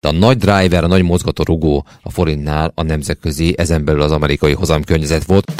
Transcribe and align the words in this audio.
De 0.00 0.08
a 0.08 0.12
nagy 0.12 0.36
driver, 0.36 0.84
a 0.84 0.86
nagy 0.86 1.02
mozgató 1.02 1.42
rugó 1.42 1.86
a 2.02 2.10
forintnál 2.10 2.72
a 2.74 2.82
nemzetközi, 2.82 3.54
ezen 3.56 3.84
belül 3.84 4.02
az 4.02 4.10
amerikai 4.10 4.52
hozam 4.52 4.84
környezet 4.84 5.24
volt. 5.24 5.52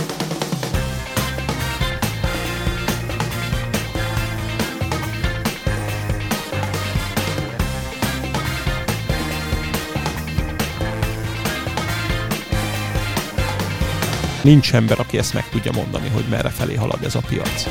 Nincs 14.43 14.75
ember, 14.75 15.00
aki 15.00 15.18
ezt 15.18 15.34
meg 15.34 15.48
tudja 15.48 15.73
mondani, 15.73 16.09
hogy 16.09 16.25
merre 16.30 16.48
felé 16.48 16.75
halad 16.75 17.05
ez 17.05 17.14
a 17.14 17.20
piac. 17.29 17.66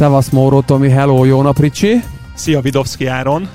Szevasz 0.00 0.28
Móró 0.28 0.60
Tomi, 0.60 0.88
hello, 0.88 1.24
jó 1.24 1.42
nap 1.42 1.58
Ricsi! 1.58 2.02
Szia 2.34 2.60
Vidovszki 2.60 3.06
Áron! 3.06 3.48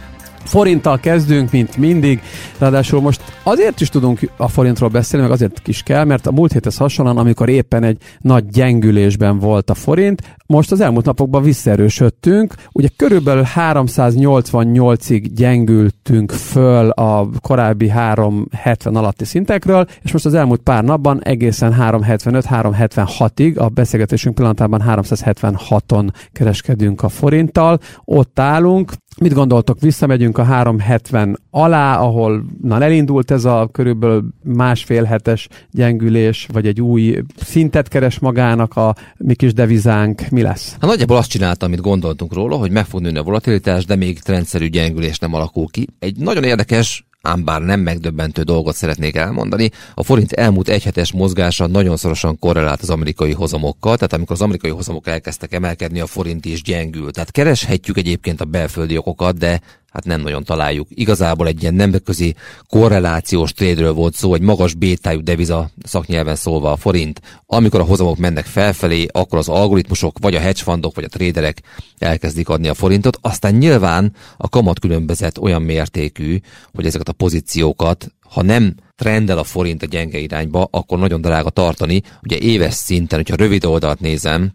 Forinttal 0.43 0.99
kezdünk, 0.99 1.51
mint 1.51 1.77
mindig, 1.77 2.21
ráadásul 2.57 3.01
most 3.01 3.21
azért 3.45 3.81
is 3.81 3.89
tudunk 3.89 4.19
a 4.37 4.47
forintról 4.47 4.89
beszélni, 4.89 5.25
meg 5.25 5.35
azért 5.35 5.67
is 5.67 5.83
kell, 5.83 6.03
mert 6.03 6.27
a 6.27 6.31
múlt 6.31 6.51
héthez 6.51 6.77
hasonlóan, 6.77 7.17
amikor 7.17 7.49
éppen 7.49 7.83
egy 7.83 7.97
nagy 8.19 8.47
gyengülésben 8.47 9.39
volt 9.39 9.69
a 9.69 9.73
forint, 9.73 10.21
most 10.47 10.71
az 10.71 10.79
elmúlt 10.79 11.05
napokban 11.05 11.43
visszaerősödtünk, 11.43 12.53
ugye 12.71 12.87
körülbelül 12.95 13.43
388-ig 13.55 15.29
gyengültünk 15.35 16.31
föl 16.31 16.89
a 16.89 17.29
korábbi 17.41 17.89
370 17.89 18.95
alatti 18.95 19.25
szintekről, 19.25 19.87
és 20.01 20.11
most 20.11 20.25
az 20.25 20.33
elmúlt 20.33 20.61
pár 20.61 20.83
napban 20.83 21.23
egészen 21.23 21.75
375-376-ig, 21.79 23.57
a 23.57 23.67
beszélgetésünk 23.67 24.35
pillanatában 24.35 24.83
376-on 24.87 26.09
kereskedünk 26.31 27.01
a 27.03 27.09
forinttal, 27.09 27.79
ott 28.03 28.39
állunk, 28.39 28.91
Mit 29.21 29.33
gondoltok, 29.33 29.79
visszamegyünk 29.79 30.37
a 30.37 30.43
370 30.43 31.39
alá, 31.49 31.97
ahol 31.97 32.45
na, 32.61 32.81
elindult 32.81 33.31
ez 33.31 33.45
a 33.45 33.69
körülbelül 33.71 34.23
másfél 34.43 35.03
hetes 35.03 35.47
gyengülés, 35.71 36.47
vagy 36.53 36.67
egy 36.67 36.81
új 36.81 37.21
szintet 37.35 37.87
keres 37.87 38.19
magának 38.19 38.75
a 38.75 38.95
mi 39.17 39.35
kis 39.35 39.53
devizánk, 39.53 40.29
mi 40.29 40.41
lesz? 40.41 40.71
Hát 40.71 40.89
nagyjából 40.89 41.17
azt 41.17 41.29
csinálta, 41.29 41.65
amit 41.65 41.81
gondoltunk 41.81 42.33
róla, 42.33 42.55
hogy 42.55 42.71
meg 42.71 42.85
fog 42.85 43.01
nőni 43.01 43.17
a 43.17 43.23
volatilitás, 43.23 43.85
de 43.85 43.95
még 43.95 44.19
rendszerű 44.25 44.67
gyengülés 44.67 45.19
nem 45.19 45.33
alakul 45.33 45.67
ki. 45.67 45.87
Egy 45.99 46.17
nagyon 46.17 46.43
érdekes 46.43 47.05
ám 47.25 47.43
bár 47.43 47.61
nem 47.61 47.79
megdöbbentő 47.79 48.41
dolgot 48.41 48.75
szeretnék 48.75 49.15
elmondani. 49.15 49.71
A 49.93 50.03
forint 50.03 50.31
elmúlt 50.31 50.69
egyhetes 50.69 51.11
mozgása 51.11 51.67
nagyon 51.67 51.97
szorosan 51.97 52.39
korrelált 52.39 52.81
az 52.81 52.89
amerikai 52.89 53.31
hozamokkal, 53.31 53.95
tehát 53.95 54.13
amikor 54.13 54.35
az 54.35 54.41
amerikai 54.41 54.71
hozamok 54.71 55.07
elkezdtek 55.07 55.53
emelkedni, 55.53 55.99
a 55.99 56.05
forint 56.05 56.45
is 56.45 56.61
gyengült. 56.61 57.13
Tehát 57.13 57.31
kereshetjük 57.31 57.97
egyébként 57.97 58.41
a 58.41 58.45
belföldi 58.45 58.97
okokat, 58.97 59.37
de 59.37 59.61
hát 59.95 60.05
nem 60.05 60.21
nagyon 60.21 60.43
találjuk. 60.43 60.87
Igazából 60.89 61.47
egy 61.47 61.61
ilyen 61.61 61.73
nemzetközi 61.73 62.35
korrelációs 62.67 63.53
trédről 63.53 63.93
volt 63.93 64.15
szó, 64.15 64.33
egy 64.33 64.41
magas 64.41 64.73
bétájú 64.73 65.23
deviza 65.23 65.69
szaknyelven 65.83 66.35
szólva 66.35 66.71
a 66.71 66.75
forint. 66.75 67.21
Amikor 67.45 67.79
a 67.79 67.83
hozamok 67.83 68.17
mennek 68.17 68.45
felfelé, 68.45 69.05
akkor 69.11 69.37
az 69.37 69.49
algoritmusok, 69.49 70.17
vagy 70.19 70.35
a 70.35 70.39
hedge 70.39 70.63
fundok, 70.63 70.95
vagy 70.95 71.03
a 71.03 71.07
tréderek 71.07 71.61
elkezdik 71.97 72.49
adni 72.49 72.67
a 72.67 72.73
forintot. 72.73 73.17
Aztán 73.21 73.53
nyilván 73.53 74.13
a 74.37 74.49
kamat 74.49 74.79
különbözet 74.79 75.37
olyan 75.37 75.61
mértékű, 75.61 76.39
hogy 76.73 76.85
ezeket 76.85 77.09
a 77.09 77.13
pozíciókat, 77.13 78.11
ha 78.29 78.41
nem 78.41 78.75
trendel 78.95 79.37
a 79.37 79.43
forint 79.43 79.83
a 79.83 79.85
gyenge 79.85 80.17
irányba, 80.17 80.67
akkor 80.71 80.99
nagyon 80.99 81.21
drága 81.21 81.49
tartani. 81.49 82.01
Ugye 82.23 82.37
éves 82.37 82.73
szinten, 82.73 83.19
hogyha 83.19 83.35
rövid 83.35 83.65
oldalt 83.65 83.99
nézem, 83.99 84.51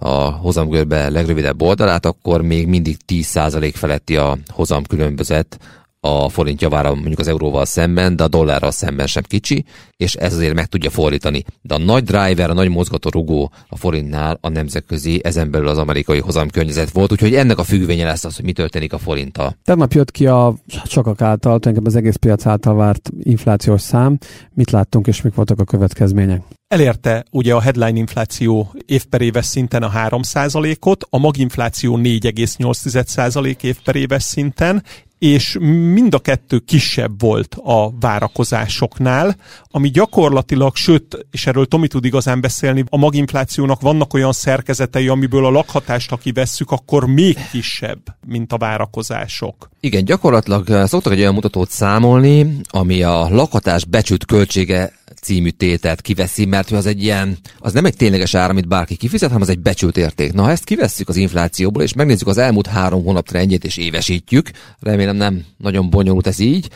a 0.00 0.30
hozamgörbe 0.30 1.08
legrövidebb 1.08 1.62
oldalát, 1.62 2.06
akkor 2.06 2.42
még 2.42 2.66
mindig 2.66 2.96
10% 3.06 3.72
feletti 3.74 4.16
a 4.16 4.38
hozam 4.48 4.84
különbözet 4.84 5.58
a 6.00 6.28
forint 6.28 6.60
javára 6.60 6.94
mondjuk 6.94 7.18
az 7.18 7.28
euróval 7.28 7.64
szemben, 7.64 8.16
de 8.16 8.22
a 8.24 8.28
dollárral 8.28 8.70
szemben 8.70 9.06
sem 9.06 9.22
kicsi, 9.22 9.64
és 9.96 10.14
ez 10.14 10.34
azért 10.34 10.54
meg 10.54 10.66
tudja 10.66 10.90
fordítani. 10.90 11.44
De 11.62 11.74
a 11.74 11.78
nagy 11.78 12.04
driver, 12.04 12.50
a 12.50 12.54
nagy 12.54 12.68
mozgató 12.68 13.10
rugó 13.10 13.52
a 13.68 13.76
forintnál 13.76 14.38
a 14.40 14.48
nemzetközi, 14.48 15.20
ezen 15.24 15.50
belül 15.50 15.68
az 15.68 15.78
amerikai 15.78 16.18
hozam 16.18 16.50
környezet 16.50 16.90
volt, 16.90 17.12
úgyhogy 17.12 17.34
ennek 17.34 17.58
a 17.58 17.64
függvénye 17.64 18.04
lesz 18.04 18.24
az, 18.24 18.36
hogy 18.36 18.44
mi 18.44 18.52
történik 18.52 18.92
a 18.92 18.98
forinttal. 18.98 19.56
Tegnap 19.64 19.92
jött 19.92 20.10
ki 20.10 20.26
a 20.26 20.54
sokak 20.84 21.20
által, 21.20 21.58
tulajdonképpen 21.58 21.86
az 21.86 21.96
egész 21.96 22.16
piac 22.16 22.46
által 22.46 22.74
várt 22.74 23.10
inflációs 23.22 23.80
szám. 23.80 24.18
Mit 24.54 24.70
láttunk 24.70 25.06
és 25.06 25.22
mik 25.22 25.34
voltak 25.34 25.60
a 25.60 25.64
következmények? 25.64 26.57
Elérte 26.68 27.24
ugye 27.30 27.54
a 27.54 27.60
headline 27.60 27.98
infláció 27.98 28.74
év 28.86 29.04
per 29.04 29.20
éves 29.20 29.46
szinten 29.46 29.82
a 29.82 29.90
3%-ot, 29.90 31.06
a 31.10 31.18
maginfláció 31.18 31.98
4,8% 32.02 33.62
év 33.62 33.76
per 33.84 33.96
éves 33.96 34.22
szinten, 34.22 34.82
és 35.18 35.56
mind 35.92 36.14
a 36.14 36.18
kettő 36.18 36.58
kisebb 36.58 37.20
volt 37.20 37.56
a 37.62 37.90
várakozásoknál, 38.00 39.36
ami 39.70 39.88
gyakorlatilag, 39.90 40.76
sőt, 40.76 41.26
és 41.30 41.46
erről 41.46 41.66
Tomi 41.66 41.88
tud 41.88 42.04
igazán 42.04 42.40
beszélni, 42.40 42.84
a 42.88 42.96
maginflációnak 42.96 43.80
vannak 43.80 44.14
olyan 44.14 44.32
szerkezetei, 44.32 45.08
amiből 45.08 45.44
a 45.44 45.50
lakhatást, 45.50 46.10
ha 46.10 46.16
kivesszük, 46.16 46.70
akkor 46.70 47.06
még 47.06 47.36
kisebb, 47.50 48.00
mint 48.26 48.52
a 48.52 48.58
várakozások. 48.58 49.70
Igen, 49.80 50.04
gyakorlatilag 50.04 50.86
szoktak 50.86 51.12
egy 51.12 51.20
olyan 51.20 51.34
mutatót 51.34 51.70
számolni, 51.70 52.60
ami 52.68 53.02
a 53.02 53.28
lakhatás 53.28 53.84
becsült 53.84 54.24
költsége 54.24 54.97
című 55.28 55.48
tételt 55.48 56.00
kiveszi, 56.00 56.44
mert 56.44 56.70
az 56.70 56.86
egy 56.86 57.02
ilyen, 57.02 57.38
az 57.58 57.72
nem 57.72 57.84
egy 57.84 57.96
tényleges 57.96 58.34
ár, 58.34 58.50
amit 58.50 58.68
bárki 58.68 58.96
kifizet, 58.96 59.28
hanem 59.28 59.42
az 59.42 59.48
egy 59.48 59.60
becsült 59.60 59.96
érték. 59.96 60.32
Na, 60.32 60.42
ha 60.42 60.50
ezt 60.50 60.64
kivesszük 60.64 61.08
az 61.08 61.16
inflációból, 61.16 61.82
és 61.82 61.92
megnézzük 61.92 62.28
az 62.28 62.38
elmúlt 62.38 62.66
három 62.66 63.04
hónap 63.04 63.26
trendjét, 63.26 63.64
és 63.64 63.76
évesítjük, 63.76 64.50
remélem 64.80 65.16
nem 65.16 65.44
nagyon 65.56 65.90
bonyolult 65.90 66.26
ez 66.26 66.38
így, 66.38 66.68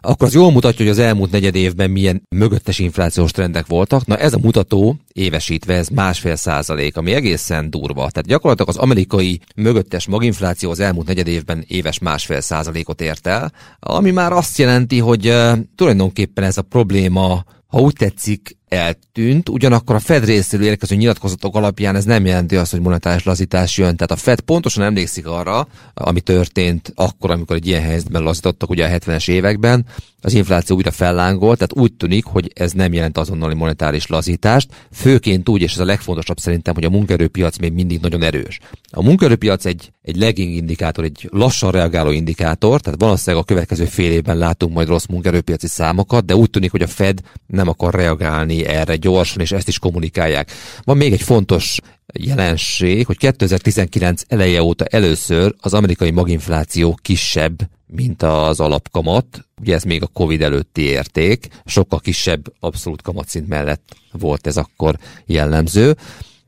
akkor 0.00 0.26
az 0.26 0.34
jól 0.34 0.52
mutatja, 0.52 0.84
hogy 0.84 0.94
az 0.94 0.98
elmúlt 0.98 1.30
negyed 1.30 1.54
évben 1.54 1.90
milyen 1.90 2.22
mögöttes 2.28 2.78
inflációs 2.78 3.30
trendek 3.30 3.66
voltak. 3.66 4.06
Na 4.06 4.16
ez 4.16 4.32
a 4.32 4.38
mutató 4.38 4.96
évesítve 5.12 5.74
ez 5.74 5.88
másfél 5.88 6.36
százalék, 6.36 6.96
ami 6.96 7.12
egészen 7.12 7.70
durva. 7.70 8.10
Tehát 8.10 8.26
gyakorlatilag 8.26 8.68
az 8.68 8.76
amerikai 8.76 9.40
mögöttes 9.56 10.06
maginfláció 10.06 10.70
az 10.70 10.80
elmúlt 10.80 11.06
negyed 11.06 11.26
évben 11.26 11.64
éves 11.68 11.98
másfél 11.98 12.40
százalékot 12.40 13.00
ért 13.00 13.26
el, 13.26 13.52
ami 13.80 14.10
már 14.10 14.32
azt 14.32 14.58
jelenti, 14.58 14.98
hogy 14.98 15.28
uh, 15.28 15.58
tulajdonképpen 15.76 16.44
ez 16.44 16.58
a 16.58 16.62
probléma 16.62 17.44
ha 17.74 17.80
úgy 17.80 17.92
tetszik, 17.92 18.56
eltűnt, 18.68 19.48
ugyanakkor 19.48 19.94
a 19.94 19.98
Fed 19.98 20.24
részéről 20.24 20.66
érkező 20.66 20.96
nyilatkozatok 20.96 21.56
alapján 21.56 21.96
ez 21.96 22.04
nem 22.04 22.26
jelenti 22.26 22.56
azt, 22.56 22.70
hogy 22.70 22.80
monetáris 22.80 23.24
lazítás 23.24 23.78
jön. 23.78 23.96
Tehát 23.96 24.10
a 24.10 24.16
Fed 24.16 24.40
pontosan 24.40 24.84
emlékszik 24.84 25.26
arra, 25.26 25.68
ami 25.94 26.20
történt 26.20 26.92
akkor, 26.94 27.30
amikor 27.30 27.56
egy 27.56 27.66
ilyen 27.66 27.82
helyzetben 27.82 28.22
lazítottak 28.22 28.70
ugye 28.70 28.86
a 28.86 28.98
70-es 28.98 29.30
években, 29.30 29.86
az 30.24 30.32
infláció 30.32 30.76
újra 30.76 30.90
fellángolt, 30.90 31.58
tehát 31.58 31.76
úgy 31.76 31.92
tűnik, 31.92 32.24
hogy 32.24 32.50
ez 32.54 32.72
nem 32.72 32.92
jelent 32.92 33.18
azonnali 33.18 33.54
monetáris 33.54 34.06
lazítást, 34.06 34.68
főként 34.92 35.48
úgy, 35.48 35.62
és 35.62 35.72
ez 35.72 35.78
a 35.78 35.84
legfontosabb 35.84 36.38
szerintem, 36.38 36.74
hogy 36.74 36.84
a 36.84 36.90
munkaerőpiac 36.90 37.58
még 37.58 37.72
mindig 37.72 38.00
nagyon 38.00 38.22
erős. 38.22 38.58
A 38.90 39.02
munkaerőpiac 39.02 39.64
egy, 39.64 39.92
egy 40.02 40.16
lagging 40.16 40.54
indikátor, 40.54 41.04
egy 41.04 41.28
lassan 41.32 41.70
reagáló 41.70 42.10
indikátor, 42.10 42.80
tehát 42.80 43.00
valószínűleg 43.00 43.42
a 43.42 43.46
következő 43.46 43.84
fél 43.84 44.10
évben 44.12 44.38
látunk 44.38 44.74
majd 44.74 44.88
rossz 44.88 45.06
munkaerőpiaci 45.06 45.66
számokat, 45.66 46.24
de 46.24 46.36
úgy 46.36 46.50
tűnik, 46.50 46.70
hogy 46.70 46.82
a 46.82 46.86
Fed 46.86 47.20
nem 47.46 47.68
akar 47.68 47.94
reagálni 47.94 48.63
erre 48.66 48.96
gyorsan, 48.96 49.40
és 49.40 49.52
ezt 49.52 49.68
is 49.68 49.78
kommunikálják. 49.78 50.50
Van 50.82 50.96
még 50.96 51.12
egy 51.12 51.22
fontos 51.22 51.78
jelenség, 52.12 53.06
hogy 53.06 53.16
2019 53.16 54.22
eleje 54.28 54.62
óta 54.62 54.84
először 54.84 55.54
az 55.60 55.74
amerikai 55.74 56.10
maginfláció 56.10 56.98
kisebb, 57.02 57.58
mint 57.86 58.22
az 58.22 58.60
alapkamat. 58.60 59.48
Ugye 59.60 59.74
ez 59.74 59.82
még 59.82 60.02
a 60.02 60.06
Covid 60.06 60.42
előtti 60.42 60.82
érték, 60.82 61.48
sokkal 61.64 62.00
kisebb 62.00 62.52
abszolút 62.60 63.02
kamatszint 63.02 63.48
mellett 63.48 63.96
volt 64.12 64.46
ez 64.46 64.56
akkor 64.56 64.98
jellemző. 65.26 65.96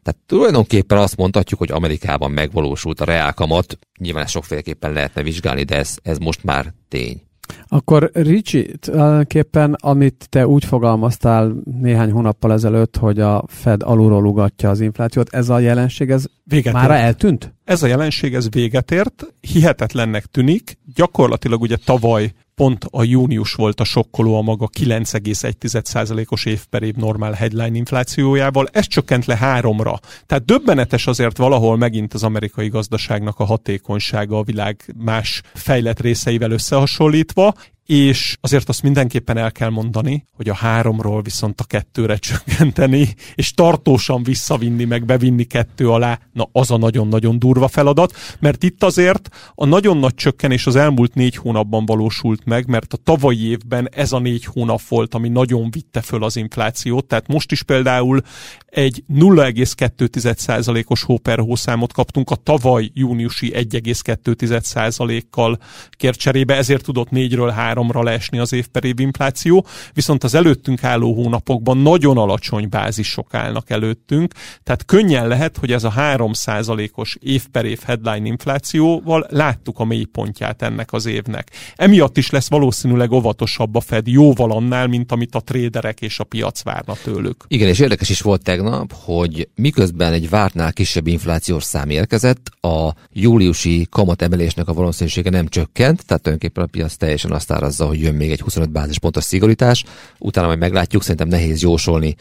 Tehát 0.03 0.21
tulajdonképpen 0.27 0.99
azt 0.99 1.17
mondhatjuk, 1.17 1.59
hogy 1.59 1.71
Amerikában 1.71 2.31
megvalósult 2.31 3.01
a 3.01 3.05
reálkamat. 3.05 3.79
Nyilván 3.99 4.23
ezt 4.23 4.33
sokféleképpen 4.33 4.93
lehetne 4.93 5.23
vizsgálni, 5.23 5.63
de 5.63 5.77
ez, 5.77 5.97
ez 6.03 6.19
most 6.19 6.45
már 6.45 6.73
tény. 6.89 7.23
Akkor 7.69 8.11
Ricsi, 8.13 8.77
tulajdonképpen 8.81 9.77
amit 9.81 10.27
te 10.29 10.47
úgy 10.47 10.65
fogalmaztál 10.65 11.53
néhány 11.81 12.11
hónappal 12.11 12.53
ezelőtt, 12.53 12.97
hogy 12.97 13.21
a 13.21 13.45
Fed 13.47 13.83
alulról 13.83 14.27
ugatja 14.27 14.71
az 14.71 14.81
inflációt, 14.81 15.35
ez 15.35 15.49
a 15.49 15.59
jelenség, 15.59 16.11
ez 16.11 16.25
véget 16.45 16.73
már 16.73 16.91
eltűnt? 16.91 17.55
Ez 17.65 17.83
a 17.83 17.87
jelenség, 17.87 18.35
ez 18.35 18.51
véget 18.51 18.91
ért, 18.91 19.27
hihetetlennek 19.41 20.25
tűnik. 20.25 20.79
Gyakorlatilag 20.95 21.61
ugye 21.61 21.77
tavaly 21.85 22.33
pont 22.57 22.87
a 22.91 23.05
június 23.05 23.53
volt 23.53 23.81
a 23.81 23.85
sokkoló 23.85 24.37
a 24.37 24.43
maga 24.43 24.69
9,1%-os 24.79 26.45
év 26.45 26.65
per 26.65 26.83
év 26.83 26.95
normál 26.95 27.33
headline 27.33 27.77
inflációjával, 27.77 28.69
ez 28.73 28.87
csökkent 28.87 29.25
le 29.25 29.37
háromra. 29.37 29.99
Tehát 30.27 30.45
döbbenetes 30.45 31.07
azért 31.07 31.37
valahol 31.37 31.77
megint 31.77 32.15
az 32.15 32.23
amerikai 32.23 32.69
gazdaságnak 32.69 33.39
a 33.39 33.45
hatékonysága 33.45 34.39
a 34.39 34.43
világ 34.43 34.95
más 34.97 35.43
fejlett 35.55 36.01
részeivel 36.01 36.51
összehasonlítva, 36.51 37.55
és 37.87 38.37
azért 38.41 38.69
azt 38.69 38.83
mindenképpen 38.83 39.37
el 39.37 39.53
kell 39.53 39.71
mondani, 39.71 40.27
hogy 40.33 40.49
a 40.49 40.55
háromról 40.55 41.23
viszont 41.23 41.61
a 41.61 41.65
kettőre 41.65 42.17
csökkenteni, 42.29 43.15
és 43.35 43.53
tartósan 43.53 44.23
visszavinni, 44.23 44.85
meg 44.85 45.05
bevinni 45.05 45.45
kettő 45.45 45.91
alá, 45.91 46.19
na 46.33 46.49
az 46.53 46.71
a 46.71 46.77
nagyon-nagyon 46.77 47.39
durva 47.39 47.69
feladat, 47.69 48.13
mert 48.39 48.63
itt 48.63 48.83
azért 48.83 49.29
a 49.55 49.67
nagyon 49.67 49.97
nagy 49.97 50.15
csökkenés 50.15 50.67
az 50.67 50.77
elmúlt 50.77 51.15
négy 51.15 51.37
hónapban 51.37 51.87
valósult 51.87 52.45
meg, 52.45 52.67
mert 52.67 52.93
a 52.93 52.97
tavalyi 52.97 53.49
évben 53.49 53.89
ez 53.93 54.13
a 54.13 54.19
négy 54.19 54.45
hónap 54.45 54.81
volt, 54.89 55.15
ami 55.15 55.29
nagyon 55.29 55.71
vitte 55.71 56.01
föl 56.01 56.25
az 56.25 56.37
inflációt, 56.37 57.05
tehát 57.05 57.27
most 57.27 57.53
is 57.53 57.63
például 57.63 58.21
egy 58.67 59.05
0,2%-os 59.15 61.03
hó 61.03 61.19
per 61.19 61.39
hószámot 61.39 61.93
kaptunk 61.93 62.31
a 62.31 62.35
tavaly 62.35 62.91
júniusi 62.95 63.53
1,2%-kal 63.55 65.59
kért 65.91 66.19
cserébe, 66.19 66.55
ezért 66.55 66.85
tudott 66.85 67.09
4-ről 67.11 67.53
3-ra 67.77 68.03
leesni 68.03 68.39
az 68.39 68.53
év 68.53 68.67
per 68.67 68.85
év 68.85 69.01
infláció, 69.01 69.67
viszont 69.93 70.25
az 70.25 70.35
előttünk 70.35 70.85
álló 70.85 71.15
hónapokban 71.15 71.79
nagyon 71.79 72.19
alacsony 72.19 72.69
bázisok 72.69 73.35
állnak 73.35 73.71
előttünk, 73.71 74.35
tehát 74.63 74.85
könnyen 74.85 75.29
lehet, 75.29 75.57
hogy 75.57 75.73
ez 75.73 75.85
a 75.85 75.93
3%-os 75.97 77.17
év 77.21 77.47
per 77.47 77.65
év 77.65 77.81
headline 77.85 78.27
inflációval 78.27 79.27
láttuk 79.31 79.79
a 79.79 79.85
mélypontját 79.85 80.63
ennek 80.63 80.93
az 80.93 81.07
évnek. 81.07 81.51
Emiatt 81.77 82.17
is 82.17 82.31
lesz 82.31 82.49
valószínűleg 82.49 83.13
óvatosabb 83.13 83.75
a 83.75 83.81
Fed 83.81 84.07
jóval 84.07 84.53
annál, 84.53 84.87
mint 84.87 85.13
amit 85.13 85.35
a 85.35 85.41
tréderek 85.41 86.01
és 86.01 86.19
a 86.19 86.25
piac 86.25 86.63
várna 86.63 86.95
tőlük. 87.03 87.45
Igen, 87.49 87.69
és 87.69 87.79
érdekes 87.79 88.09
is 88.09 88.21
volt 88.21 88.43
tegnap, 88.43 88.93
hogy 88.93 89.49
miközben 89.55 90.13
egy 90.13 90.29
vártnál 90.29 90.73
kisebb 90.73 91.07
inflációs 91.07 91.65
szám 91.65 91.91
érkezett, 91.91 92.51
a 92.61 92.95
júliusi 93.13 93.87
kamatemelésnek 93.91 94.69
a 94.69 94.73
valószínűsége 94.73 95.31
nem 95.31 95.49
csökkent, 95.49 96.05
tehát 96.07 96.23
tulajdonképpen 96.23 96.65
a 96.65 96.67
piac 96.67 96.97
teljesen 96.97 97.33
azt 97.33 97.51
árazza, 97.67 97.87
hogy 97.87 98.01
jön 98.01 98.15
még 98.15 98.31
egy 98.31 98.41
25 98.41 98.71
bázispontos 98.71 99.25
szigorítás, 99.25 99.85
utána 100.19 100.47
majd 100.47 100.59
meglátjuk, 100.59 101.03
szerintem 101.03 101.29
nehéz 101.29 101.63
jósolni 101.63 102.17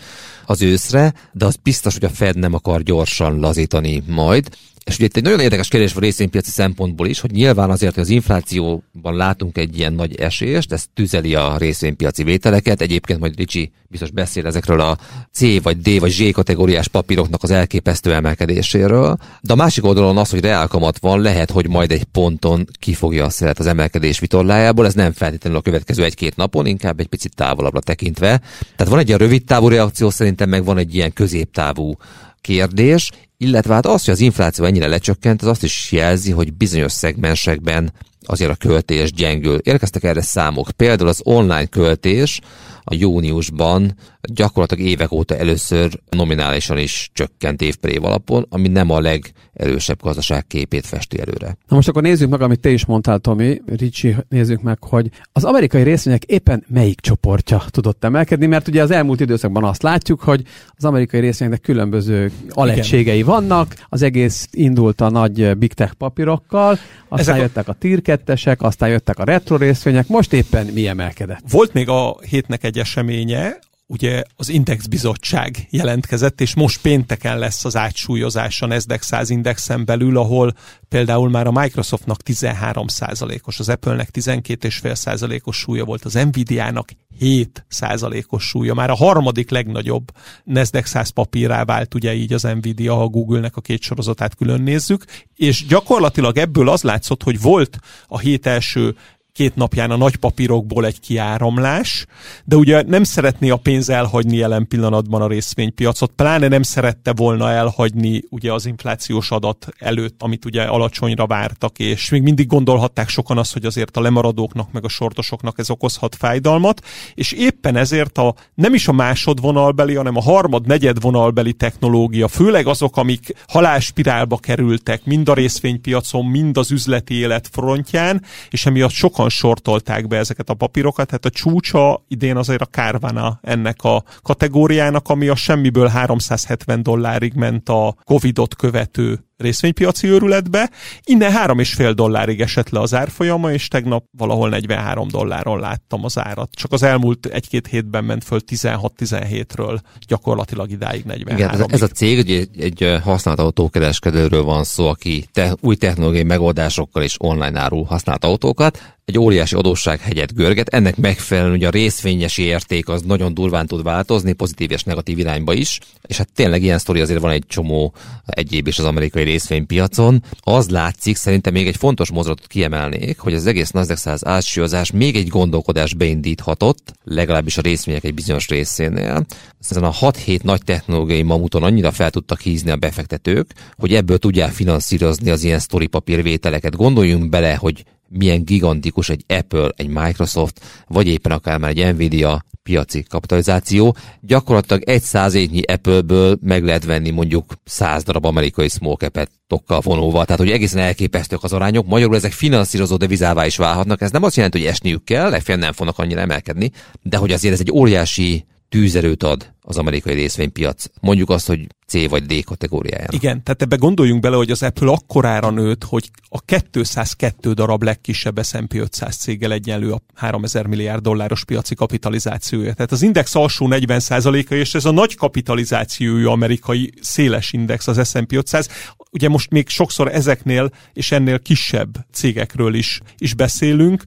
az 0.45 0.62
őszre, 0.62 1.13
de 1.31 1.45
az 1.45 1.56
biztos, 1.63 1.94
hogy 1.94 2.03
a 2.03 2.09
Fed 2.09 2.38
nem 2.38 2.53
akar 2.53 2.81
gyorsan 2.81 3.39
lazítani 3.39 4.03
majd, 4.07 4.50
és 4.86 4.96
ugye 4.96 5.06
itt 5.06 5.16
egy 5.16 5.24
nagyon 5.24 5.40
érdekes 5.40 5.68
kérdés 5.68 5.94
van 5.94 6.04
részvénypiaci 6.04 6.50
szempontból 6.50 7.08
is, 7.08 7.20
hogy 7.20 7.32
nyilván 7.32 7.70
azért, 7.70 7.94
hogy 7.94 8.04
az 8.04 8.10
inflációban 8.10 9.16
látunk 9.16 9.58
egy 9.58 9.78
ilyen 9.78 9.94
nagy 9.94 10.16
esést, 10.16 10.72
ez 10.72 10.86
tüzeli 10.94 11.36
a 11.36 11.56
részvénypiaci 11.58 12.24
vételeket. 12.24 12.82
Egyébként 12.82 13.20
majd 13.20 13.38
Ricsi 13.38 13.72
biztos 13.88 14.12
beszél 14.12 14.46
ezekről 14.46 14.80
a 14.80 14.98
C 15.32 15.62
vagy 15.62 15.78
D 15.78 16.00
vagy 16.00 16.12
Z 16.12 16.32
kategóriás 16.32 16.88
papíroknak 16.88 17.44
az 17.44 17.52
elképesztő 17.52 18.14
emelkedéséről. 18.14 19.18
De 19.42 19.54
a 19.54 19.56
másik 19.56 19.86
oldalon 19.86 20.18
az, 20.18 20.30
hogy 20.30 20.40
reálkamat 20.40 21.00
van, 21.00 21.22
lehet, 21.22 21.52
hogy 21.52 21.68
majd 21.68 21.92
egy 21.92 22.04
ponton 22.04 22.68
kifogja 22.80 23.26
a 23.26 23.30
szeret 23.30 23.60
az 23.60 23.68
emelkedés 23.68 24.20
vitorlájából. 24.20 24.86
Ez 24.86 24.94
nem 24.94 25.12
feltétlenül 25.12 25.60
a 25.60 25.62
következő 25.62 26.04
egy-két 26.04 26.36
napon, 26.36 26.66
inkább 26.66 27.00
egy 27.00 27.08
picit 27.08 27.36
távolabbra 27.36 27.80
tekintve. 27.80 28.42
Tehát 28.76 28.92
van 28.92 29.00
egy 29.00 29.08
ilyen 29.08 29.20
rövid 29.20 29.44
távú 29.44 29.68
reakció, 29.68 30.10
szerintem 30.10 30.50
meg 30.50 30.64
van 30.64 30.78
egy 30.78 30.96
ilyen 30.96 31.14
középtávú 31.14 31.98
kérdés, 32.42 33.12
illetve 33.38 33.74
hát 33.74 33.86
az, 33.86 34.06
hogy 34.06 34.14
az 34.14 34.20
infláció 34.20 34.66
ennyire 34.66 34.88
lecsökkent, 34.88 35.42
az 35.42 35.48
azt 35.48 35.64
is 35.64 35.92
jelzi, 35.92 36.32
hogy 36.32 36.54
bizonyos 36.54 36.92
szegmensekben 36.92 37.94
azért 38.25 38.51
a 38.51 38.56
költés 38.56 39.12
gyengül. 39.12 39.57
Érkeztek 39.57 40.04
erre 40.04 40.22
számok. 40.22 40.69
Például 40.72 41.10
az 41.10 41.22
online 41.24 41.66
költés 41.66 42.42
a 42.88 42.95
júniusban 42.95 43.95
gyakorlatilag 44.22 44.88
évek 44.88 45.12
óta 45.12 45.38
először 45.38 46.00
nominálisan 46.10 46.77
is 46.77 47.10
csökkent 47.13 47.62
év 47.62 47.75
per 47.75 47.92
év 47.92 48.04
alapon, 48.04 48.45
ami 48.50 48.68
nem 48.68 48.89
a 48.89 49.00
legerősebb 49.00 50.01
gazdaság 50.01 50.48
képét 50.48 50.86
festi 50.86 51.19
előre. 51.19 51.57
Na 51.68 51.75
most 51.75 51.88
akkor 51.88 52.01
nézzük 52.01 52.30
meg, 52.30 52.42
amit 52.42 52.60
te 52.60 52.69
is 52.69 52.86
mondtál, 52.86 53.19
Tomi, 53.19 53.62
Ricsi, 53.66 54.16
nézzük 54.30 54.62
meg, 54.62 54.78
hogy 54.83 55.10
az 55.31 55.44
amerikai 55.44 55.83
részvények 55.83 56.24
éppen 56.24 56.63
melyik 56.68 57.00
csoportja 57.00 57.63
tudott 57.69 58.04
emelkedni, 58.04 58.45
mert 58.45 58.68
ugye 58.68 58.81
az 58.81 58.92
elmúlt 58.92 59.19
időszakban 59.19 59.63
azt 59.63 59.83
látjuk, 59.83 60.21
hogy 60.21 60.44
az 60.78 60.86
amerikai 60.86 61.19
részvényeknek 61.19 61.66
különböző 61.66 62.31
alegységei 62.50 63.24
vannak, 63.24 63.75
az 63.89 64.01
egész 64.01 64.48
indult 64.51 65.01
a 65.01 65.10
nagy 65.10 65.57
big 65.57 65.74
tech 65.74 65.94
papírokkal, 65.94 66.80
aztán 67.07 67.36
Ezek 67.36 67.38
jöttek 67.38 67.68
a 67.68 67.74
tier 67.74 68.01
2 68.24 68.56
aztán 68.58 68.90
jöttek 68.90 69.20
a 69.20 69.24
retro 69.24 69.56
részvények, 69.56 70.08
most 70.08 70.34
éppen 70.34 70.66
mi 70.66 70.88
emelkedett? 70.88 71.44
Volt 71.50 71.74
még 71.74 71.90
a 71.90 72.18
hétnek 72.30 72.64
egy 72.64 72.80
eseménye, 72.80 73.60
ugye 73.88 74.24
az 74.36 74.50
Index 74.50 74.86
Bizottság 74.86 75.68
jelentkezett, 75.70 76.42
és 76.42 76.56
most 76.56 76.82
pénteken 76.82 77.40
lesz 77.40 77.66
az 77.66 77.76
átsúlyozás 77.76 78.62
a 78.62 78.66
Nasdaq 78.66 79.04
100 79.04 79.30
indexen 79.30 79.86
belül, 79.86 80.18
ahol 80.18 80.54
például 80.90 81.30
már 81.30 81.48
a 81.48 81.52
Microsoftnak 81.52 82.20
13%-os, 82.26 83.60
az 83.60 83.70
Apple-nek 83.70 84.10
12,5%-os 84.14 85.58
súlya 85.58 85.86
volt, 85.86 86.06
az 86.06 86.14
Nvidia-nak 86.14 86.90
7%-os 87.20 88.44
súlya. 88.48 88.74
Már 88.74 88.90
a 88.90 88.96
harmadik 88.96 89.50
legnagyobb 89.50 90.12
Nasdaq 90.44 90.88
100 90.88 91.10
papírá 91.10 91.64
vált 91.66 91.94
ugye 91.94 92.14
így 92.14 92.34
az 92.34 92.44
Nvidia, 92.44 92.94
ha 92.94 93.02
a 93.02 93.08
Google-nek 93.08 93.56
a 93.56 93.62
két 93.62 93.81
sorozatát 93.81 94.36
külön 94.36 94.62
nézzük, 94.62 95.06
és 95.36 95.66
gyakorlatilag 95.66 96.38
ebből 96.38 96.70
az 96.70 96.81
látszott, 96.81 97.24
hogy 97.24 97.42
volt 97.42 97.80
a 98.08 98.20
hét 98.20 98.46
első 98.46 98.96
két 99.36 99.56
napján 99.56 99.92
a 99.92 99.96
nagy 99.96 100.16
papírokból 100.16 100.86
egy 100.86 101.00
kiáramlás, 101.00 102.06
de 102.46 102.56
ugye 102.56 102.84
nem 102.88 103.04
szeretné 103.04 103.50
a 103.50 103.56
pénz 103.56 103.90
elhagyni 103.90 104.36
jelen 104.36 104.68
pillanatban 104.68 105.22
a 105.22 105.28
részvénypiacot, 105.28 106.12
pláne 106.12 106.48
nem 106.48 106.62
szerette 106.62 107.14
volna 107.14 107.52
elhagyni 107.52 108.24
ugye 108.30 108.54
az 108.54 108.66
inflációs 108.66 109.32
adat 109.32 109.68
előtt, 109.78 110.22
amit 110.22 110.46
ugye 110.46 110.62
alacsonyra 110.62 111.28
vártak, 111.28 111.80
és 111.80 112.10
még 112.10 112.22
mindig 112.22 112.48
gondolhatták 112.48 113.10
sokan 113.10 113.38
azt, 113.38 113.54
hogy 113.54 113.66
azért 113.66 113.98
a 113.98 114.02
lemaradóknak 114.02 114.72
meg 114.72 114.84
a 114.84 114.90
sortosoknak 114.90 115.60
ez 115.60 115.70
okozhat 115.70 116.16
fájdalmat, 116.16 116.81
és 117.14 117.31
éppen 117.31 117.76
ezért 117.76 118.18
a 118.18 118.36
nem 118.54 118.74
is 118.74 118.88
a 118.88 118.92
másodvonalbeli, 118.92 119.96
hanem 119.96 120.18
a 120.18 120.22
harmad, 120.22 120.68
negyed 120.68 121.02
vonalbeli 121.02 121.54
technológia, 121.54 122.28
főleg 122.28 122.68
azok, 122.68 122.98
amik 122.98 123.34
halálspirálba 123.48 124.38
kerültek, 124.38 125.06
mind 125.06 125.30
a 125.30 125.34
részvénypiacon, 125.34 126.26
mind 126.26 126.58
az 126.58 126.72
üzleti 126.72 127.14
élet 127.14 127.50
frontján, 127.52 128.24
és 128.50 128.66
emiatt 128.66 128.92
sokan 128.92 129.24
sokan 129.30 129.54
sortolták 129.56 130.07
be 130.07 130.18
ezeket 130.18 130.50
a 130.50 130.54
papírokat, 130.54 131.12
hát 131.12 131.25
a 131.25 131.30
csúcsa 131.30 132.04
idén 132.07 132.38
azért 132.38 132.62
a 132.62 132.66
Kárvana 132.66 133.39
ennek 133.42 133.83
a 133.83 134.04
kategóriának, 134.22 135.10
ami 135.10 135.27
a 135.27 135.36
semmiből 135.36 135.88
370 135.88 136.83
dollárig 136.83 137.33
ment 137.33 137.69
a 137.69 137.95
Covidot 138.04 138.56
követő 138.56 139.19
részvénypiaci 139.38 140.08
őrületbe. 140.08 140.70
Innen 141.04 141.32
három 141.32 141.60
és 141.60 141.74
fél 141.74 141.94
dollárig 141.94 142.42
esett 142.42 142.70
le 142.70 142.80
az 142.80 142.94
árfolyama, 142.94 143.52
és 143.52 143.68
tegnap 143.68 144.06
valahol 144.18 144.50
43 144.50 145.08
dolláron 145.08 145.60
láttam 145.60 146.04
az 146.04 146.18
árat. 146.20 146.50
Csak 146.52 146.72
az 146.72 146.84
elmúlt 146.84 147.26
egy-két 147.26 147.68
hétben 147.68 148.04
ment 148.04 148.24
föl 148.24 148.40
16-17-ről 148.52 149.80
gyakorlatilag 150.08 150.72
idáig 150.72 151.04
43 151.04 151.38
Igen, 151.38 151.50
ez, 151.50 151.66
ez 151.68 151.82
a 151.82 151.88
cég 151.88 152.18
ugye 152.18 152.40
egy, 152.40 152.62
egy 152.62 153.00
használt 153.04 153.40
autókereskedőről 153.40 154.44
van 154.44 154.64
szó, 154.64 154.88
aki 154.88 155.26
te, 155.31 155.56
új 155.62 155.76
technológiai 155.76 156.24
megoldásokkal 156.24 157.04
és 157.04 157.16
online 157.19 157.59
árul 157.59 157.83
használt 157.83 158.24
autókat, 158.24 158.95
egy 159.06 159.19
óriási 159.19 159.56
adóssághegyet 159.56 160.33
görget, 160.33 160.68
ennek 160.68 160.95
megfelelően 160.95 161.56
ugye 161.56 161.68
a 161.68 161.71
részvényesi 161.71 162.44
érték 162.44 162.90
az 162.90 163.02
nagyon 163.02 163.33
durván 163.33 163.68
tud 163.68 163.83
változni, 163.83 164.33
pozitív 164.33 164.71
és 164.71 164.83
negatív 164.83 165.18
irányba 165.18 165.54
is, 165.54 165.80
és 166.02 166.18
hát 166.18 166.30
tényleg 166.33 166.64
ilyen 166.64 166.78
sztori 166.78 167.00
azért 167.00 167.19
van 167.19 167.31
egy 167.31 167.44
csomó 167.48 167.94
egyéb 168.26 168.68
is 168.68 168.80
az 168.80 168.86
amerikai 168.86 169.24
részvénypiacon. 169.26 170.24
Az 170.40 170.70
látszik, 170.70 171.16
szerintem 171.16 171.54
még 171.54 171.68
egy 171.68 171.78
fontos 171.78 172.12
mozdulatot 172.12 172.48
kiemelnék, 172.48 173.20
hogy 173.20 173.34
az 173.34 173.46
egész 173.46 173.70
Nasdaq 173.70 174.00
100 174.00 174.26
átsúlyozás 174.26 174.92
még 174.92 175.16
egy 175.16 175.28
gondolkodás 175.28 175.94
beindíthatott, 175.94 176.94
legalábbis 177.04 177.58
a 177.58 177.62
részvények 177.62 178.04
egy 178.04 178.14
bizonyos 178.14 178.48
részénél. 178.48 179.26
Ezen 179.70 179.84
a 179.84 179.92
6-7 179.92 180.42
nagy 180.42 180.64
technológiai 180.64 181.22
mamuton 181.22 181.64
annyira 181.64 181.92
fel 181.92 182.10
tudtak 182.10 182.40
hízni 182.40 182.72
a 182.72 182.76
befektetők, 182.76 183.54
hogy 183.78 183.94
ebből 183.94 184.18
tudják 184.18 184.52
finanszírozni 184.52 185.30
az 185.30 185.44
ilyen 185.44 185.60
sztoripapírvételeket. 185.60 186.76
Gondoljunk 186.76 187.30
bele, 187.30 187.56
hogy 187.56 187.84
milyen 188.18 188.44
gigantikus 188.44 189.10
egy 189.10 189.24
Apple, 189.28 189.69
egy 189.76 189.88
Microsoft, 189.88 190.62
vagy 190.88 191.07
éppen 191.07 191.31
akár 191.31 191.57
már 191.57 191.69
egy 191.76 191.94
Nvidia 191.94 192.45
piaci 192.64 193.04
kapitalizáció. 193.10 193.95
Gyakorlatilag 194.22 194.84
egy 194.84 195.02
százétnyi 195.02 195.62
Apple-ből 195.62 196.38
meg 196.42 196.64
lehet 196.64 196.86
venni 196.86 197.10
mondjuk 197.10 197.54
száz 197.64 198.04
darab 198.04 198.26
amerikai 198.26 198.69
small 198.69 198.95
cap 198.95 199.30
tokkal 199.48 199.81
vonóval. 199.81 200.26
Tehát, 200.26 200.42
hogy 200.42 200.52
egészen 200.52 200.81
elképesztők 200.81 201.44
az 201.44 201.54
arányok. 201.54 201.88
Magyarul 201.88 202.16
ezek 202.16 202.31
finanszírozó 202.31 202.98
devizává 202.98 203.45
is 203.45 203.57
válhatnak. 203.57 204.02
Ez 204.02 204.12
nem 204.12 204.24
azt 204.24 204.36
jelenti, 204.36 204.60
hogy 204.60 204.68
esniük 204.68 205.04
kell, 205.04 205.30
legfeljebb 205.30 205.64
nem 205.64 205.74
fognak 205.74 206.00
annyira 206.00 206.19
emelkedni, 206.19 206.72
de 207.02 207.18
hogy 207.18 207.31
azért 207.31 207.54
ez 207.54 207.60
egy 207.60 207.72
óriási 207.72 208.45
tűzerőt 208.69 209.24
ad 209.24 209.54
az 209.62 209.78
amerikai 209.78 210.14
részvénypiac. 210.14 210.86
Mondjuk 211.02 211.30
azt, 211.30 211.48
hogy 211.48 211.68
C 211.88 212.10
vagy 212.10 212.24
D 212.24 212.44
kategóriáján. 212.44 213.10
Igen, 213.12 213.44
tehát 213.44 213.62
ebbe 213.62 213.76
gondoljunk 213.76 214.22
bele, 214.22 214.36
hogy 214.36 214.52
az 214.52 214.64
Apple 214.64 214.92
akkorára 214.92 215.50
nőtt, 215.50 215.84
hogy 215.84 216.10
a 216.30 216.40
202 216.42 217.54
darab 217.54 217.84
legkisebb 217.84 218.44
S&P 218.44 218.74
500 218.74 219.16
céggel 219.18 219.52
egyenlő 219.52 219.92
a 219.92 220.02
3000 220.14 220.66
milliárd 220.66 221.02
dolláros 221.02 221.45
piaci 221.45 221.76
kapitalizációja. 221.76 222.74
Tehát 222.74 222.92
az 222.92 223.02
index 223.02 223.36
alsó 223.36 223.68
40%-a, 223.69 224.54
és 224.54 224.76
ez 224.76 224.86
a 224.86 224.92
nagy 224.92 225.16
kapitalizációjú 225.16 226.30
amerikai 226.30 226.92
széles 227.02 227.54
index, 227.54 227.88
az 227.88 228.10
S&P 228.10 228.31
500. 228.31 228.69
Ugye 229.12 229.30
most 229.30 229.50
még 229.50 229.69
sokszor 229.69 230.07
ezeknél 230.07 230.72
és 230.94 231.12
ennél 231.12 231.40
kisebb 231.40 232.06
cégekről 232.12 232.74
is, 232.74 233.00
is 233.18 233.34
beszélünk, 233.34 234.04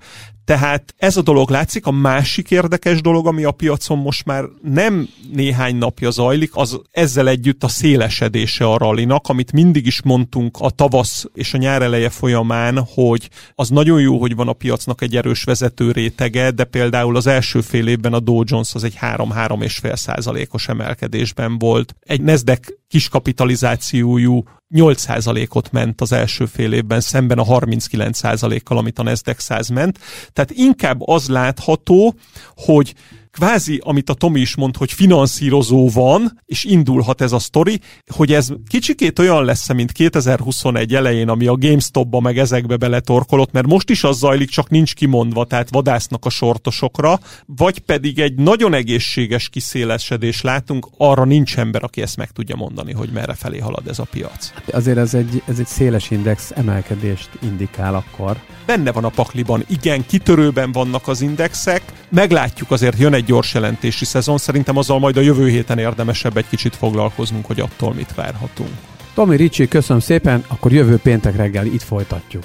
Tehát 0.49 0.95
ez 0.97 1.17
a 1.17 1.23
dolog 1.23 1.51
látszik. 1.51 1.87
A 1.87 1.91
másik 1.91 2.51
érdekes 2.51 3.01
dolog, 3.01 3.27
ami 3.27 3.45
a 3.45 3.51
piacon 3.51 3.99
most 3.99 4.25
már 4.25 4.45
nem 4.63 5.09
néhány 5.33 5.77
napja 5.77 6.11
zajlik, 6.11 6.51
az 6.55 6.81
ezzel 6.91 7.29
együtt 7.29 7.65
a 7.65 7.69
szélesedése 7.69 8.65
a 8.65 8.79
rallinak, 8.79 9.29
amit 9.29 9.53
mindig 9.53 9.87
is 9.87 10.03
mondtunk 10.03 10.57
a 10.61 10.71
tavasz 10.71 11.27
és 11.35 11.55
a 11.55 11.59
nyár 11.59 11.83
eleje 11.83 12.09
folyamán, 12.09 12.87
hogy 12.95 13.29
az 13.55 13.69
nagyon 13.69 14.01
jó, 14.01 14.19
hogy 14.19 14.35
van 14.35 14.49
a 14.49 14.53
piacnak 14.53 15.03
egy 15.03 15.17
erős 15.17 15.43
vezető 15.43 15.91
rétege, 15.93 16.51
de 16.51 16.65
például 16.65 17.17
az 17.17 17.27
első 17.27 17.61
fél 17.61 17.87
évben 17.87 18.13
a 18.13 18.21
Dow 18.21 18.43
Jones 18.47 18.75
az 18.75 18.85
egy 18.85 18.99
3-3,5 19.01 19.97
százalékos 19.97 20.69
emelkedésben 20.69 21.59
volt. 21.59 21.95
Egy 22.01 22.21
Nasdaq 22.21 22.77
kis 22.89 23.09
kapitalizációjú 23.09 24.43
8%-ot 24.75 25.73
ment 25.73 26.01
az 26.01 26.13
első 26.13 26.47
fél 26.47 26.73
évben, 26.73 27.01
szemben 27.01 27.39
a 27.39 27.45
39%-kal, 27.45 28.79
amit 28.79 28.99
a 28.99 29.03
Nasdaq 29.03 29.41
100 29.41 29.69
ment. 29.69 29.99
Tehát 30.39 30.53
inkább 30.53 31.09
az 31.09 31.29
látható, 31.29 32.15
hogy 32.57 32.95
kvázi, 33.39 33.81
amit 33.85 34.11
a 34.11 34.15
Tomi 34.15 34.41
is 34.41 34.57
mond, 34.57 34.77
hogy 34.77 34.93
finanszírozó 34.93 35.89
van, 35.89 36.41
és 36.47 36.65
indulhat 36.65 37.21
ez 37.21 37.33
a 37.33 37.39
sztori, 37.39 37.81
hogy 38.07 38.33
ez 38.33 38.49
kicsikét 38.69 39.19
olyan 39.19 39.45
lesz, 39.45 39.73
mint 39.73 39.93
2021 39.93 40.95
elején, 40.95 41.29
ami 41.29 41.47
a 41.47 41.57
GameStop-ba 41.57 42.21
meg 42.21 42.39
ezekbe 42.39 42.77
beletorkolott, 42.77 43.53
mert 43.53 43.67
most 43.67 43.91
is 43.91 44.05
az 44.05 44.19
zajlik, 44.19 44.49
csak 44.49 44.71
nincs 44.71 44.95
kimondva, 44.95 45.45
tehát 45.45 45.69
vadásznak 45.71 46.25
a 46.25 46.31
sortosokra, 46.31 47.21
vagy 47.47 47.79
pedig 47.79 48.19
egy 48.19 48.35
nagyon 48.35 48.75
egészséges 48.75 49.49
kiszélesedés 49.49 50.41
látunk, 50.41 50.89
arra 50.97 51.25
nincs 51.25 51.59
ember, 51.59 51.83
aki 51.85 52.03
ezt 52.03 52.17
meg 52.17 52.31
tudja 52.31 52.57
mondani, 52.57 52.93
hogy 52.93 53.11
merre 53.13 53.35
felé 53.35 53.59
halad 53.59 53.89
ez 53.89 53.99
a 53.99 54.07
piac. 54.11 54.53
Azért 54.73 54.99
ez 54.99 55.15
egy, 55.15 55.43
ez 55.47 55.59
egy 55.59 55.67
széles 55.67 56.11
index 56.11 56.51
emelkedést 56.55 57.29
indikál 57.43 57.95
akkor. 57.95 58.37
Benne 58.67 58.93
van 58.93 59.05
a 59.05 59.09
pakliban, 59.09 59.65
igen, 59.69 60.07
kitörőben 60.07 60.73
vannak 60.73 61.09
az 61.09 61.21
indexek, 61.21 61.83
meglátjuk 62.09 62.71
azért, 62.71 62.99
jön 62.99 63.15
egy 63.15 63.28
gyors 63.29 63.55
jelentési 63.55 64.05
szezon, 64.05 64.39
szerintem 64.39 64.77
azzal 64.77 64.99
majd 64.99 65.17
a 65.17 65.21
jövő 65.21 65.49
héten 65.49 65.79
érdemesebb 65.79 66.37
egy 66.37 66.49
kicsit 66.49 66.77
foglalkoznunk, 66.77 67.47
hogy 67.47 67.61
attól 67.61 67.95
mit 67.95 68.15
várhatunk. 68.15 68.71
Tomi 69.15 69.37
Ricsi, 69.37 69.69
köszönöm 69.69 70.03
szépen, 70.03 70.45
akkor 70.47 70.73
jövő 70.73 70.97
péntek 70.97 71.37
reggel 71.37 71.67
itt 71.67 71.83
folytatjuk. 71.83 72.45